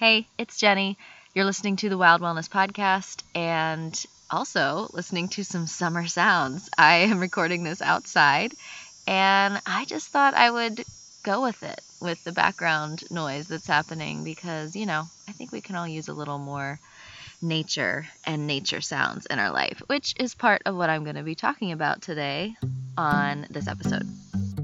[0.00, 0.96] Hey, it's Jenny.
[1.34, 6.70] You're listening to the Wild Wellness Podcast and also listening to some summer sounds.
[6.78, 8.54] I am recording this outside
[9.06, 10.86] and I just thought I would
[11.22, 15.60] go with it with the background noise that's happening because, you know, I think we
[15.60, 16.80] can all use a little more
[17.42, 21.22] nature and nature sounds in our life, which is part of what I'm going to
[21.22, 22.54] be talking about today
[22.96, 24.08] on this episode.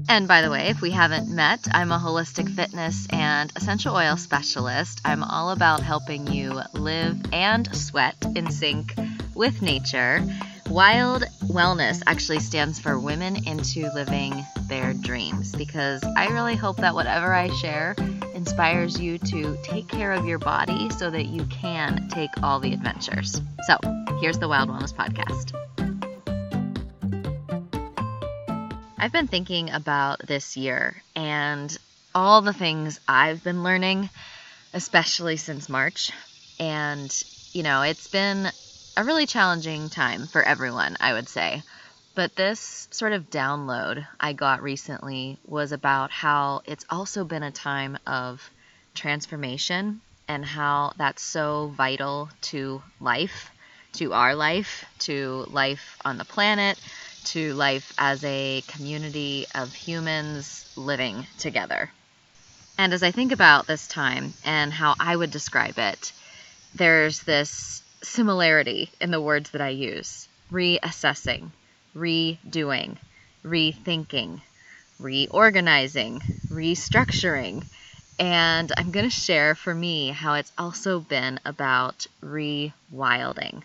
[0.09, 4.15] And by the way, if we haven't met, I'm a holistic fitness and essential oil
[4.15, 5.01] specialist.
[5.03, 8.95] I'm all about helping you live and sweat in sync
[9.35, 10.23] with nature.
[10.69, 16.95] Wild Wellness actually stands for Women into Living Their Dreams because I really hope that
[16.95, 17.95] whatever I share
[18.33, 22.73] inspires you to take care of your body so that you can take all the
[22.73, 23.41] adventures.
[23.65, 23.77] So,
[24.19, 25.53] here's the Wild Wellness Podcast.
[28.99, 31.75] I've been thinking about this year and
[32.15, 34.09] all the things I've been learning,
[34.73, 36.11] especially since March.
[36.59, 37.13] And,
[37.53, 38.51] you know, it's been
[38.95, 41.63] a really challenging time for everyone, I would say.
[42.15, 47.51] But this sort of download I got recently was about how it's also been a
[47.51, 48.41] time of
[48.95, 53.51] transformation and how that's so vital to life,
[53.93, 56.79] to our life, to life on the planet,
[57.25, 61.91] to life as a community of humans living together.
[62.77, 66.13] And as I think about this time and how I would describe it,
[66.75, 71.51] there's this similarity in the words that I use reassessing,
[71.95, 72.97] redoing,
[73.43, 74.41] rethinking,
[74.99, 77.63] reorganizing, restructuring.
[78.19, 83.63] And I'm going to share for me how it's also been about rewilding.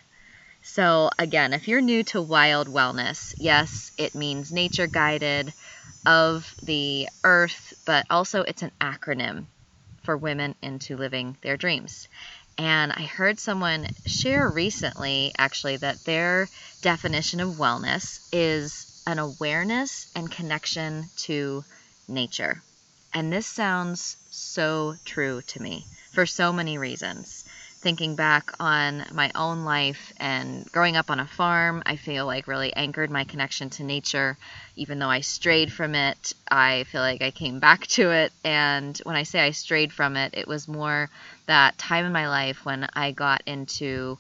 [0.63, 5.53] So, again, if you're new to wild wellness, yes, it means nature guided
[6.07, 9.47] of the earth, but also it's an acronym
[10.05, 12.09] for women into living their dreams.
[12.59, 16.49] And I heard someone share recently, actually, that their
[16.81, 21.65] definition of wellness is an awareness and connection to
[22.07, 22.63] nature.
[23.13, 27.42] And this sounds so true to me for so many reasons
[27.83, 32.47] thinking back on my own life and growing up on a farm, I feel like
[32.47, 34.39] really anchored my connection to nature.
[34.77, 38.33] Even though I strayed from it, I feel like I came back to it.
[38.45, 41.11] And when I say I strayed from it, it was more
[41.47, 44.17] that time in my life when I got into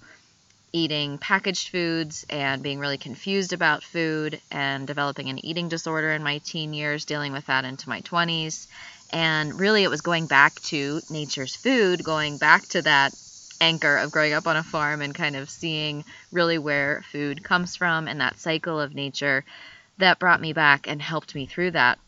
[0.72, 6.22] eating packaged foods and being really confused about food and developing an eating disorder in
[6.22, 8.66] my teen years, dealing with that into my 20s.
[9.10, 13.12] And really, it was going back to nature's food, going back to that
[13.62, 17.76] anchor of growing up on a farm and kind of seeing really where food comes
[17.76, 19.44] from and that cycle of nature
[19.98, 21.98] that brought me back and helped me through that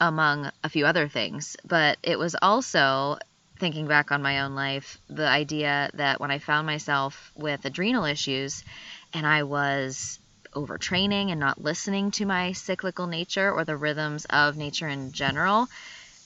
[0.00, 1.56] among a few other things.
[1.66, 3.18] But it was also
[3.58, 8.06] thinking back on my own life the idea that when i found myself with adrenal
[8.06, 8.64] issues
[9.12, 10.18] and i was
[10.54, 15.68] overtraining and not listening to my cyclical nature or the rhythms of nature in general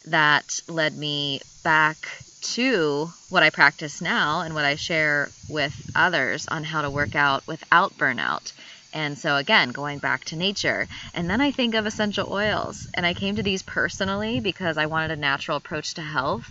[0.05, 2.09] that led me back
[2.45, 7.17] to what I practice now and what I share with others on how to work
[7.17, 8.53] out without burnout.
[8.93, 10.87] And so, again, going back to nature.
[11.15, 12.87] And then I think of essential oils.
[12.95, 16.49] And I came to these personally because I wanted a natural approach to health.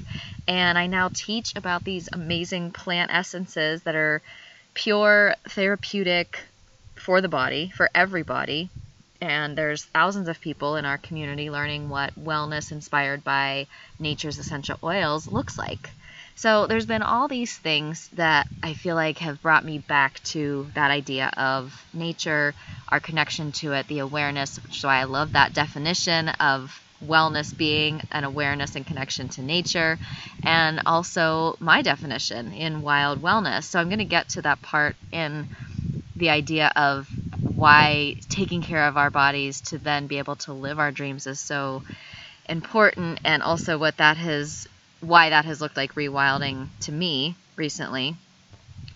[0.48, 4.22] And I now teach about these amazing plant essences that are
[4.74, 6.42] pure, therapeutic
[6.96, 8.70] for the body, for everybody.
[9.24, 13.68] And there's thousands of people in our community learning what wellness inspired by
[13.98, 15.90] nature's essential oils looks like.
[16.36, 20.68] So there's been all these things that I feel like have brought me back to
[20.76, 22.54] that idea of nature,
[22.90, 27.56] our connection to it, the awareness, which is why I love that definition of wellness
[27.56, 29.98] being an awareness and connection to nature,
[30.44, 33.64] and also my definition in wild wellness.
[33.64, 35.48] So I'm going to get to that part in
[36.18, 37.10] the idea of
[37.64, 41.40] why taking care of our bodies to then be able to live our dreams is
[41.40, 41.82] so
[42.50, 44.68] important and also what that has
[45.00, 48.18] why that has looked like rewilding to me recently.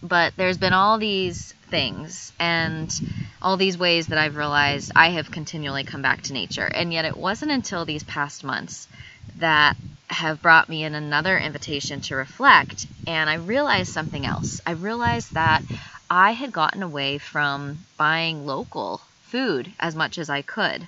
[0.04, 2.94] But there's been all these things and
[3.42, 6.66] all these ways that I've realized I have continually come back to nature.
[6.66, 8.90] And yet it wasn't until these past months
[9.38, 9.78] that
[10.10, 14.60] have brought me in another invitation to reflect and I realized something else.
[14.66, 15.64] I realized that
[16.10, 20.88] I had gotten away from buying local food as much as I could.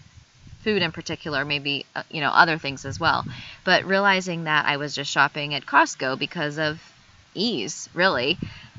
[0.59, 3.25] Food in particular, maybe, uh, you know, other things as well.
[3.63, 6.81] But realizing that I was just shopping at Costco because of
[7.33, 8.37] ease, really.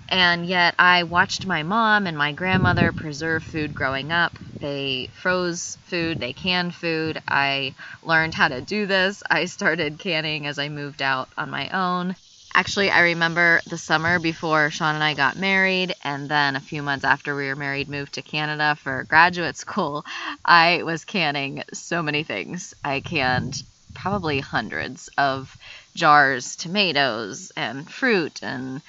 [0.08, 4.38] And yet I watched my mom and my grandmother preserve food growing up.
[4.60, 7.22] They froze food, they canned food.
[7.28, 9.22] I learned how to do this.
[9.30, 12.16] I started canning as I moved out on my own.
[12.52, 16.82] Actually, I remember the summer before Sean and I got married, and then a few
[16.82, 20.04] months after we were married, moved to Canada for graduate school.
[20.44, 22.74] I was canning so many things.
[22.84, 23.62] I canned
[23.94, 25.56] probably hundreds of
[25.94, 28.82] jars, tomatoes, and fruit, and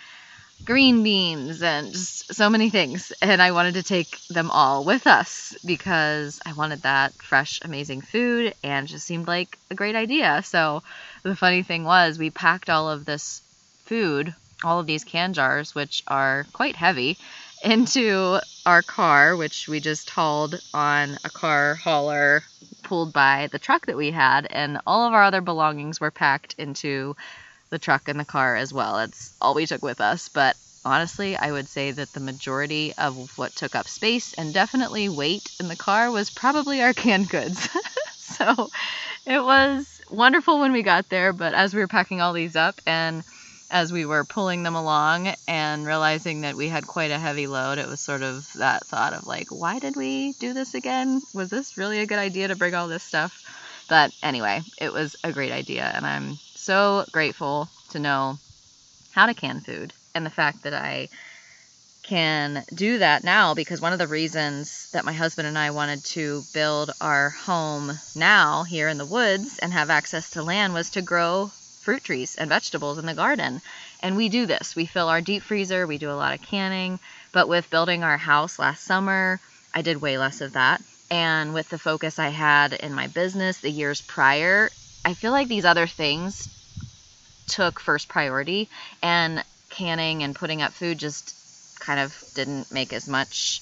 [0.65, 3.13] green beans and just so many things.
[3.21, 8.01] And I wanted to take them all with us because I wanted that fresh, amazing
[8.01, 10.41] food and just seemed like a great idea.
[10.43, 10.83] So
[11.23, 13.41] the funny thing was, we packed all of this
[13.91, 14.33] food,
[14.63, 17.17] all of these can jars, which are quite heavy,
[17.61, 22.41] into our car, which we just hauled on a car hauler
[22.83, 24.47] pulled by the truck that we had.
[24.49, 27.17] And all of our other belongings were packed into
[27.69, 28.99] the truck and the car as well.
[28.99, 30.29] It's all we took with us.
[30.29, 30.55] But
[30.85, 35.51] honestly, I would say that the majority of what took up space and definitely weight
[35.59, 37.67] in the car was probably our canned goods.
[38.19, 38.69] so
[39.25, 42.79] it was wonderful when we got there, but as we were packing all these up
[42.85, 43.25] and
[43.71, 47.77] as we were pulling them along and realizing that we had quite a heavy load,
[47.77, 51.21] it was sort of that thought of like, why did we do this again?
[51.33, 53.43] Was this really a good idea to bring all this stuff?
[53.87, 58.37] But anyway, it was a great idea, and I'm so grateful to know
[59.11, 61.09] how to can food and the fact that I
[62.03, 66.03] can do that now because one of the reasons that my husband and I wanted
[66.05, 70.89] to build our home now here in the woods and have access to land was
[70.91, 73.61] to grow fruit trees and vegetables in the garden.
[74.01, 74.75] And we do this.
[74.75, 76.99] We fill our deep freezer, we do a lot of canning,
[77.31, 79.39] but with building our house last summer,
[79.73, 80.81] I did way less of that.
[81.09, 84.69] And with the focus I had in my business the years prior,
[85.03, 86.47] I feel like these other things
[87.47, 88.69] took first priority
[89.01, 91.35] and canning and putting up food just
[91.79, 93.61] kind of didn't make as much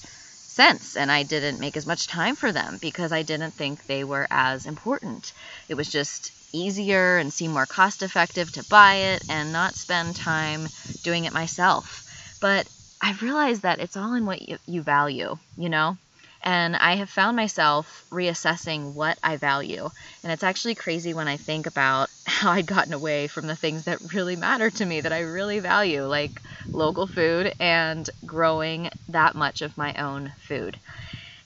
[0.60, 4.04] sense and I didn't make as much time for them because I didn't think they
[4.04, 5.32] were as important.
[5.70, 10.16] It was just easier and seemed more cost effective to buy it and not spend
[10.16, 10.68] time
[11.02, 12.04] doing it myself.
[12.40, 12.68] But
[13.00, 15.96] I've realized that it's all in what you, you value, you know?
[16.42, 19.88] And I have found myself reassessing what I value.
[20.22, 23.84] And it's actually crazy when I think about how I'd gotten away from the things
[23.84, 26.42] that really matter to me, that I really value, like
[26.80, 30.78] local food and growing that much of my own food.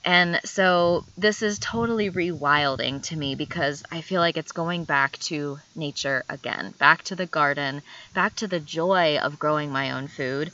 [0.05, 5.19] And so this is totally rewilding to me because I feel like it's going back
[5.31, 7.83] to nature again, back to the garden,
[8.15, 10.53] back to the joy of growing my own food,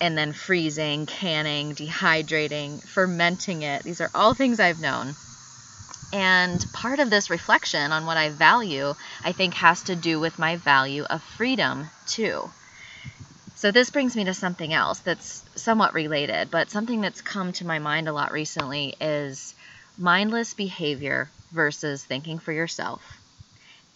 [0.00, 3.84] and then freezing, canning, dehydrating, fermenting it.
[3.84, 5.16] These are all things I've known.
[6.12, 10.38] And part of this reflection on what I value, I think, has to do with
[10.38, 12.50] my value of freedom, too.
[13.58, 17.66] So, this brings me to something else that's somewhat related, but something that's come to
[17.66, 19.54] my mind a lot recently is
[19.98, 23.02] mindless behavior versus thinking for yourself,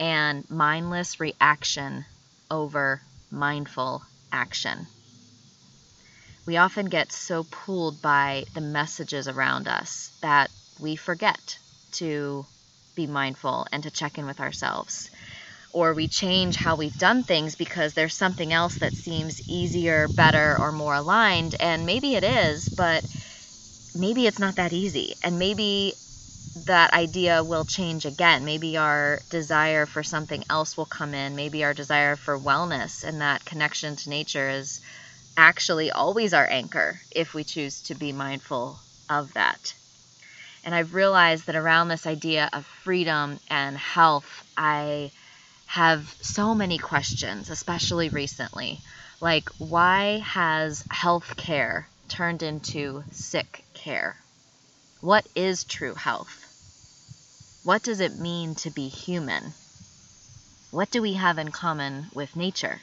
[0.01, 2.05] and mindless reaction
[2.51, 3.01] over
[3.31, 4.89] mindful action
[6.45, 10.51] we often get so pulled by the messages around us that
[10.81, 11.59] we forget
[11.93, 12.45] to
[12.95, 15.11] be mindful and to check in with ourselves.
[15.73, 20.59] Or we change how we've done things because there's something else that seems easier, better,
[20.59, 21.57] or more aligned.
[21.59, 23.05] And maybe it is, but
[23.95, 25.15] maybe it's not that easy.
[25.23, 25.95] And maybe
[26.67, 28.45] that idea will change again.
[28.45, 31.37] Maybe our desire for something else will come in.
[31.37, 34.81] Maybe our desire for wellness and that connection to nature is
[35.37, 39.75] actually always our anchor if we choose to be mindful of that.
[40.65, 45.11] And I've realized that around this idea of freedom and health, I
[45.73, 48.79] have so many questions, especially recently.
[49.23, 54.15] Like, why has health care turned into sick care?
[55.01, 56.45] What is true health?
[57.65, 59.55] What does it mean to be human?
[60.73, 62.83] What do we have in common with nature?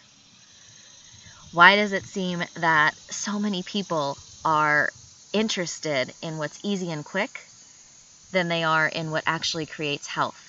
[1.53, 4.89] Why does it seem that so many people are
[5.31, 7.39] interested in what's easy and quick
[8.31, 10.48] than they are in what actually creates health?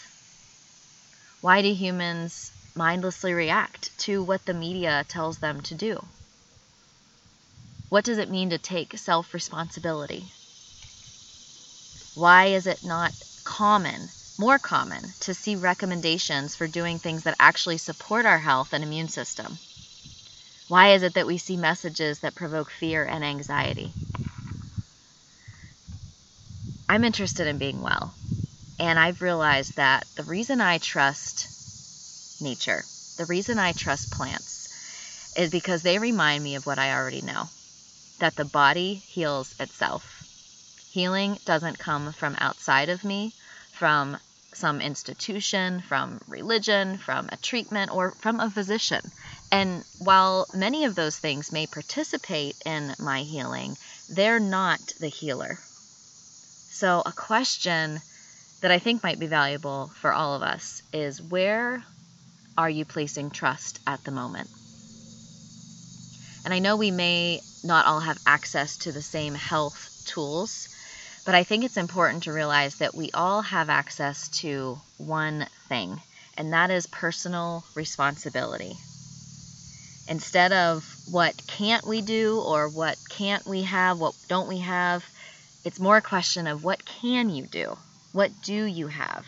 [1.40, 6.06] Why do humans mindlessly react to what the media tells them to do?
[7.88, 10.32] What does it mean to take self responsibility?
[12.12, 17.78] Why is it not common, more common, to see recommendations for doing things that actually
[17.78, 19.58] support our health and immune system?
[20.68, 23.94] Why is it that we see messages that provoke fear and anxiety?
[26.88, 28.14] I'm interested in being well,
[28.80, 31.48] and I've realized that the reason I trust
[32.40, 32.86] nature,
[33.18, 34.68] the reason I trust plants,
[35.36, 37.50] is because they remind me of what I already know
[38.20, 40.02] that the body heals itself.
[40.88, 43.34] Healing doesn't come from outside of me,
[43.78, 44.16] from
[44.54, 49.12] some institution, from religion, from a treatment, or from a physician.
[49.52, 53.76] And while many of those things may participate in my healing,
[54.08, 55.58] they're not the healer.
[56.70, 58.00] So, a question
[58.60, 61.82] that I think might be valuable for all of us is where
[62.58, 64.50] are you placing trust at the moment?
[66.44, 70.68] And I know we may not all have access to the same health tools,
[71.24, 76.00] but I think it's important to realize that we all have access to one thing,
[76.36, 78.76] and that is personal responsibility.
[80.08, 85.04] Instead of what can't we do or what can't we have, what don't we have,
[85.64, 87.76] it's more a question of what can you do?
[88.12, 89.26] What do you have?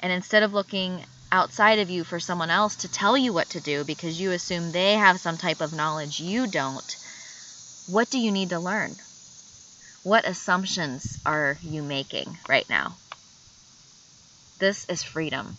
[0.00, 3.60] And instead of looking outside of you for someone else to tell you what to
[3.60, 6.96] do because you assume they have some type of knowledge you don't,
[7.86, 8.96] what do you need to learn?
[10.02, 12.98] What assumptions are you making right now?
[14.58, 15.56] This is freedom.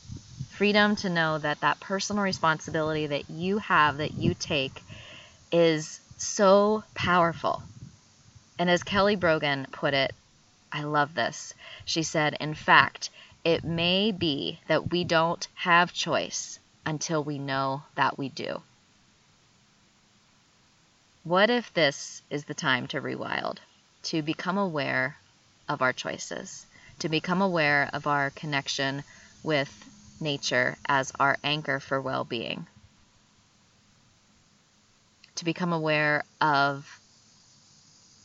[0.58, 4.82] Freedom to know that that personal responsibility that you have, that you take,
[5.52, 7.64] is so powerful.
[8.58, 10.14] And as Kelly Brogan put it,
[10.76, 11.54] I love this.
[11.86, 13.10] She said, In fact,
[13.46, 18.62] it may be that we don't have choice until we know that we do.
[21.24, 23.60] What if this is the time to rewild,
[24.04, 25.16] to become aware
[25.70, 26.66] of our choices,
[27.00, 29.06] to become aware of our connection
[29.44, 29.72] with
[30.20, 32.68] nature as our anchor for well being,
[35.36, 37.00] to become aware of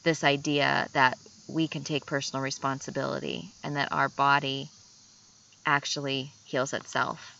[0.02, 1.16] this idea that
[1.52, 4.68] we can take personal responsibility and that our body
[5.66, 7.36] actually heals itself.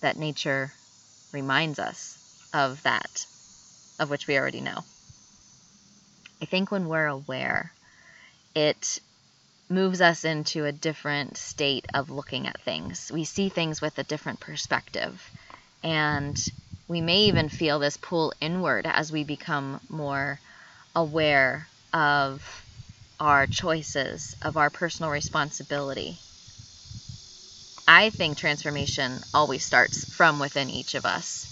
[0.00, 0.72] That nature
[1.32, 2.18] reminds us
[2.54, 3.26] of that,
[3.98, 4.84] of which we already know.
[6.40, 7.72] I think when we're aware,
[8.54, 9.00] it
[9.68, 13.10] moves us into a different state of looking at things.
[13.12, 15.30] We see things with a different perspective.
[15.82, 16.40] And
[16.86, 20.40] we may even feel this pull inward as we become more
[20.96, 22.64] aware of
[23.20, 26.18] our choices, of our personal responsibility.
[27.86, 31.46] I think transformation always starts from within each of us.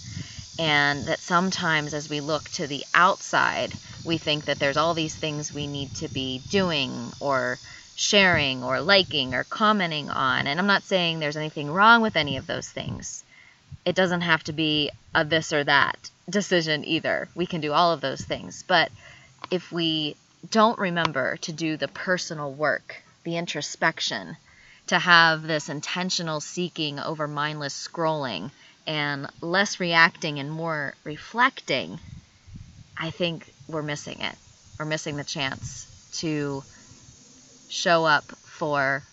[0.59, 5.15] And that sometimes as we look to the outside, we think that there's all these
[5.15, 7.59] things we need to be doing or
[7.95, 10.47] sharing or liking or commenting on.
[10.47, 13.23] And I'm not saying there's anything wrong with any of those things.
[13.85, 17.27] It doesn't have to be a this or that decision either.
[17.35, 18.63] We can do all of those things.
[18.67, 18.91] But
[19.49, 20.15] if we
[20.49, 24.37] don't remember to do the personal work, the introspection,
[24.87, 28.51] to have this intentional seeking over mindless scrolling
[28.85, 31.99] and less reacting and more reflecting,
[32.97, 34.35] I think we're missing it.
[34.79, 35.87] We're missing the chance
[36.19, 36.63] to
[37.69, 39.03] show up for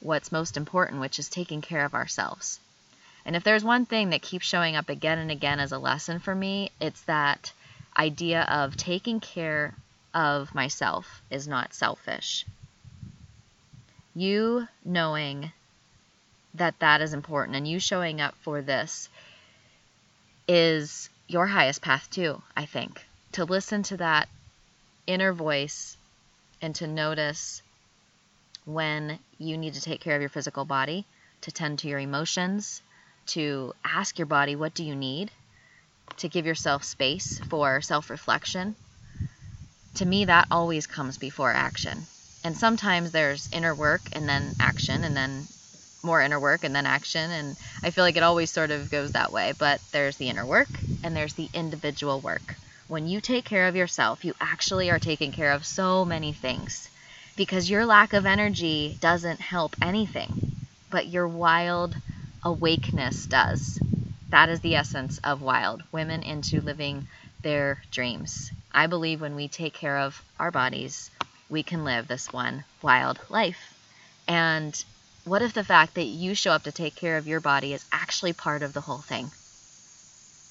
[0.00, 2.58] what's most important, which is taking care of ourselves.
[3.24, 6.18] And if there's one thing that keeps showing up again and again as a lesson
[6.18, 7.52] for me, it's that
[7.96, 9.74] idea of taking care
[10.14, 12.44] of myself is not selfish
[14.14, 15.52] you knowing
[16.54, 19.08] that that is important and you showing up for this
[20.48, 23.06] is your highest path too, I think.
[23.32, 24.28] To listen to that
[25.06, 25.96] inner voice
[26.60, 27.62] and to notice
[28.64, 31.06] when you need to take care of your physical body,
[31.42, 32.82] to tend to your emotions,
[33.26, 35.30] to ask your body, what do you need?
[36.18, 38.74] To give yourself space for self reflection.
[39.94, 42.08] To me, that always comes before action.
[42.42, 45.48] And sometimes there's inner work and then action and then
[46.02, 49.12] more inner work and then action and i feel like it always sort of goes
[49.12, 49.52] that way.
[49.52, 52.56] But there's the inner work and there's the individual work.
[52.88, 56.88] When you take care of yourself you actually are taking care of so many things.
[57.36, 60.40] Because your lack of energy doesn't help anything
[60.88, 61.96] but your wild
[62.44, 63.80] awakeness does.
[64.30, 65.82] That is the essence of wild.
[65.92, 67.04] Women into living
[67.42, 71.10] their dreams i believe when we take care of our bodies
[71.50, 73.74] we can live this one wild life.
[74.28, 74.72] And
[75.24, 77.84] what if the fact that you show up to take care of your body is
[77.92, 79.32] actually part of the whole thing?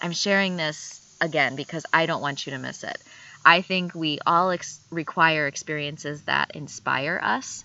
[0.02, 3.02] I'm sharing this again because I don't want you to miss it.
[3.46, 7.64] I think we all ex- require experiences that inspire us.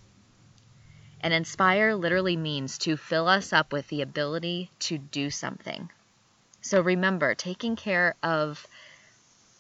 [1.21, 5.91] And inspire literally means to fill us up with the ability to do something.
[6.61, 8.67] So remember, taking care of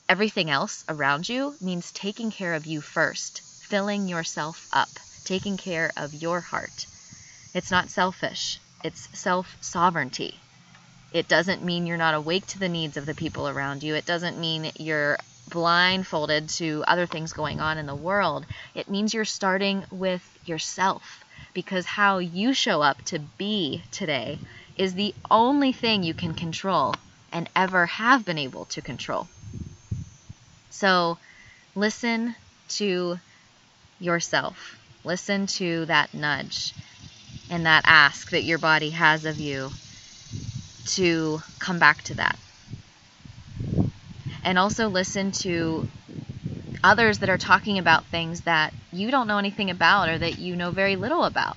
[0.08, 5.90] everything else around you means taking care of you first filling yourself up, taking care
[5.96, 6.86] of your heart.
[7.54, 10.38] It's not selfish, it's self sovereignty.
[11.12, 13.94] It doesn't mean you're not awake to the needs of the people around you.
[13.94, 15.16] It doesn't mean you're
[15.48, 18.44] blindfolded to other things going on in the world.
[18.74, 24.38] It means you're starting with yourself because how you show up to be today
[24.76, 26.94] is the only thing you can control
[27.32, 29.28] and ever have been able to control.
[30.74, 31.18] So
[31.76, 32.34] listen
[32.70, 33.20] to
[34.00, 34.76] yourself.
[35.04, 36.74] Listen to that nudge
[37.48, 39.70] and that ask that your body has of you
[40.86, 42.36] to come back to that.
[44.42, 45.88] And also listen to
[46.82, 50.56] others that are talking about things that you don't know anything about or that you
[50.56, 51.56] know very little about.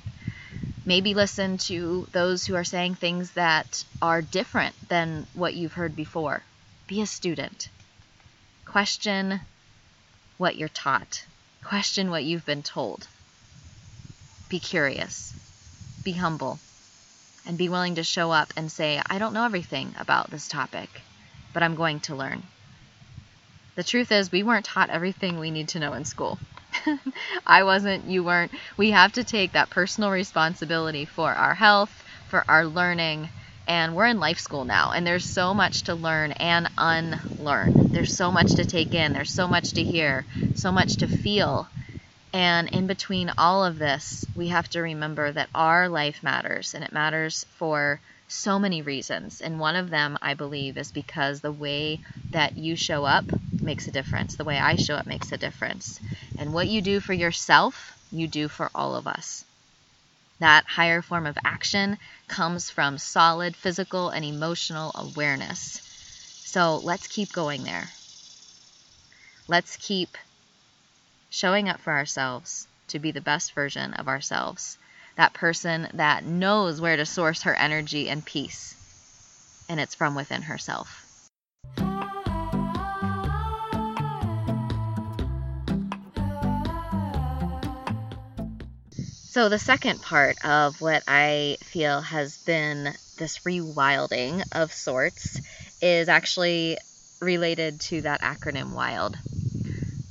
[0.86, 5.96] Maybe listen to those who are saying things that are different than what you've heard
[5.96, 6.44] before.
[6.88, 7.70] Be a student.
[8.72, 9.40] Question
[10.38, 11.24] what you're taught.
[11.64, 13.08] Question what you've been told.
[14.50, 15.34] Be curious.
[16.04, 16.60] Be humble.
[17.46, 20.90] And be willing to show up and say, I don't know everything about this topic,
[21.54, 22.44] but I'm going to learn.
[23.76, 26.38] The truth is, we weren't taught everything we need to know in school.
[27.48, 28.52] I wasn't, you weren't.
[28.76, 33.30] We have to take that personal responsibility for our health, for our learning,
[33.68, 37.92] and we're in life school now, and there's so much to learn and unlearn.
[37.92, 41.68] There's so much to take in, there's so much to hear, so much to feel.
[42.34, 46.84] And in between all of this, we have to remember that our life matters, and
[46.84, 49.42] it matters for so many reasons.
[49.42, 52.00] And one of them, I believe, is because the way
[52.32, 53.26] that you show up
[53.62, 54.36] makes a difference.
[54.36, 56.00] The way I show up makes a difference.
[56.38, 59.46] And what you do for yourself, you do for all of us.
[60.40, 61.98] That higher form of action
[62.28, 65.82] comes from solid physical and emotional awareness.
[66.44, 67.94] So let's keep going there.
[69.48, 70.18] Let's keep
[71.30, 74.78] showing up for ourselves to be the best version of ourselves
[75.18, 78.76] that person that knows where to source her energy and peace.
[79.68, 81.07] And it's from within herself.
[89.38, 95.42] So, the second part of what I feel has been this rewilding of sorts
[95.80, 96.80] is actually
[97.22, 99.20] related to that acronym WILD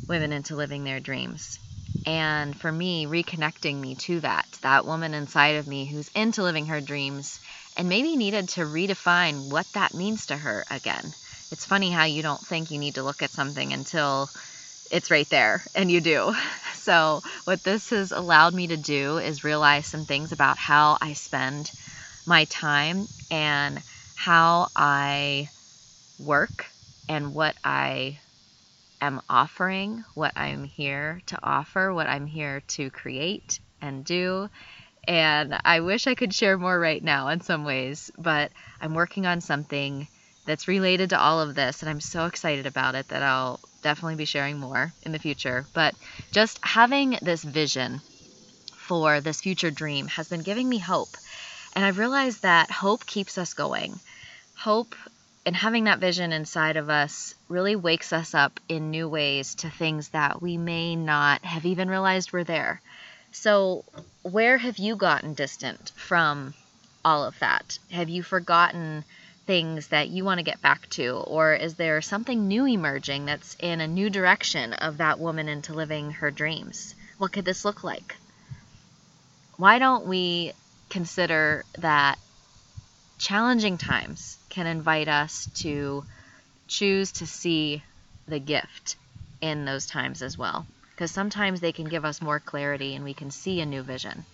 [0.06, 1.58] Women into Living Their Dreams.
[2.04, 6.66] And for me, reconnecting me to that, that woman inside of me who's into living
[6.66, 7.40] her dreams
[7.76, 11.16] and maybe needed to redefine what that means to her again.
[11.50, 14.30] It's funny how you don't think you need to look at something until
[14.88, 16.32] it's right there, and you do.
[16.86, 21.14] So, what this has allowed me to do is realize some things about how I
[21.14, 21.72] spend
[22.24, 23.82] my time and
[24.14, 25.50] how I
[26.16, 26.66] work
[27.08, 28.20] and what I
[29.00, 34.48] am offering, what I'm here to offer, what I'm here to create and do.
[35.08, 39.26] And I wish I could share more right now in some ways, but I'm working
[39.26, 40.06] on something
[40.46, 44.16] that's related to all of this, and I'm so excited about it that I'll definitely
[44.16, 45.64] be sharing more in the future.
[45.72, 45.94] But
[46.32, 48.02] just having this vision
[48.76, 51.16] for this future dream has been giving me hope.
[51.72, 54.00] And I've realized that hope keeps us going.
[54.56, 54.96] Hope
[55.44, 59.70] and having that vision inside of us really wakes us up in new ways to
[59.70, 62.82] things that we may not have even realized were there.
[63.30, 63.84] So,
[64.22, 66.54] where have you gotten distant from
[67.04, 67.78] all of that?
[67.92, 69.04] Have you forgotten
[69.46, 71.10] things that you want to get back to?
[71.16, 75.72] Or is there something new emerging that's in a new direction of that woman into
[75.72, 76.94] living her dreams?
[77.18, 78.16] What could this look like?
[79.56, 80.52] Why don't we
[80.90, 82.18] consider that
[83.18, 86.04] challenging times can invite us to
[86.68, 87.82] choose to see
[88.28, 88.96] the gift
[89.40, 90.66] in those times as well.
[90.94, 94.24] Because sometimes they can give us more clarity and we can see a new vision.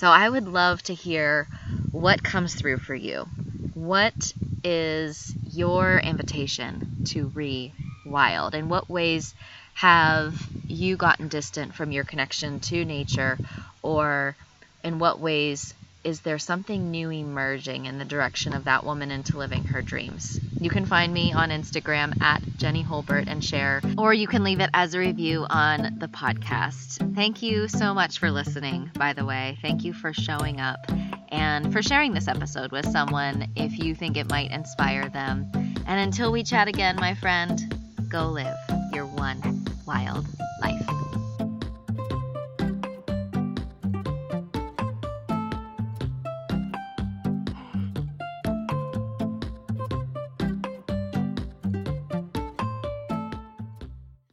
[0.00, 1.46] So I would love to hear
[1.92, 3.28] what comes through for you.
[3.74, 4.32] What
[4.64, 7.74] is your invitation to re
[8.06, 8.54] wild?
[8.54, 9.34] In what ways
[9.74, 13.36] have you gotten distant from your connection to nature?
[13.82, 14.34] Or
[14.82, 19.36] in what ways is there something new emerging in the direction of that woman into
[19.36, 20.40] living her dreams?
[20.60, 24.60] You can find me on Instagram at Jenny Holbert and share, or you can leave
[24.60, 27.14] it as a review on the podcast.
[27.14, 29.58] Thank you so much for listening, by the way.
[29.60, 30.78] Thank you for showing up
[31.28, 35.50] and for sharing this episode with someone if you think it might inspire them.
[35.86, 37.74] And until we chat again, my friend,
[38.08, 38.56] go live
[38.92, 40.26] your one wild
[40.62, 40.99] life.